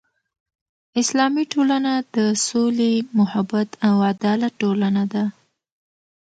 اسلامي 1.01 1.43
ټولنه 1.53 1.93
د 2.15 2.17
سولې، 2.47 2.93
محبت 3.17 3.69
او 3.87 3.95
عدالت 4.11 4.53
ټولنه 4.63 5.03
ده. 5.13 5.23